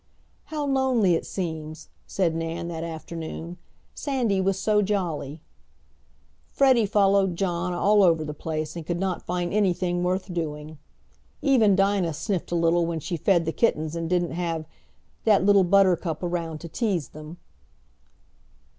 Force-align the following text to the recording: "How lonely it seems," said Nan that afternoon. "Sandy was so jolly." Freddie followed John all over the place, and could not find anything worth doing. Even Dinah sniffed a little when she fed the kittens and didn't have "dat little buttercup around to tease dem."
"How 0.45 0.65
lonely 0.65 1.13
it 1.13 1.27
seems," 1.27 1.89
said 2.07 2.33
Nan 2.33 2.69
that 2.69 2.83
afternoon. 2.83 3.57
"Sandy 3.93 4.41
was 4.41 4.57
so 4.57 4.81
jolly." 4.81 5.43
Freddie 6.49 6.87
followed 6.87 7.35
John 7.35 7.71
all 7.71 8.01
over 8.01 8.23
the 8.25 8.33
place, 8.33 8.75
and 8.75 8.83
could 8.83 8.99
not 8.99 9.21
find 9.27 9.53
anything 9.53 10.03
worth 10.03 10.33
doing. 10.33 10.79
Even 11.43 11.75
Dinah 11.75 12.13
sniffed 12.13 12.51
a 12.51 12.55
little 12.55 12.87
when 12.87 12.99
she 12.99 13.15
fed 13.15 13.45
the 13.45 13.51
kittens 13.53 13.95
and 13.95 14.09
didn't 14.09 14.31
have 14.31 14.65
"dat 15.25 15.45
little 15.45 15.63
buttercup 15.63 16.23
around 16.23 16.61
to 16.61 16.67
tease 16.67 17.09
dem." 17.09 17.37